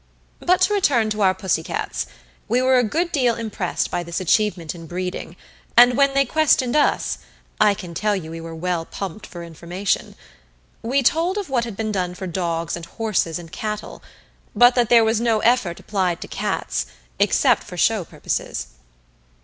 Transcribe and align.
But 0.39 0.61
to 0.61 0.73
return 0.73 1.11
to 1.11 1.21
our 1.21 1.35
pussycats. 1.35 2.07
We 2.47 2.59
were 2.59 2.79
a 2.79 2.83
good 2.83 3.11
deal 3.11 3.35
impressed 3.35 3.91
by 3.91 4.01
this 4.01 4.19
achievement 4.19 4.73
in 4.73 4.87
breeding, 4.87 5.35
and 5.77 5.95
when 5.95 6.15
they 6.15 6.25
questioned 6.25 6.75
us 6.75 7.19
I 7.59 7.75
can 7.75 7.93
tell 7.93 8.15
you 8.15 8.31
we 8.31 8.41
were 8.41 8.55
well 8.55 8.83
pumped 8.83 9.27
for 9.27 9.43
information 9.43 10.15
we 10.81 11.03
told 11.03 11.37
of 11.37 11.51
what 11.51 11.65
had 11.65 11.77
been 11.77 11.91
done 11.91 12.15
for 12.15 12.25
dogs 12.25 12.75
and 12.75 12.87
horses 12.87 13.37
and 13.37 13.51
cattle, 13.51 14.01
but 14.55 14.73
that 14.73 14.89
there 14.89 15.03
was 15.05 15.21
no 15.21 15.39
effort 15.41 15.79
applied 15.79 16.19
to 16.21 16.27
cats, 16.27 16.87
except 17.19 17.61
for 17.63 17.77
show 17.77 18.03
purposes. 18.03 18.69